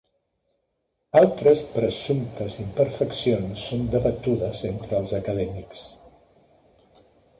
[1.19, 5.85] Altres presumptes imperfeccions són debatudes entre els acadèmics.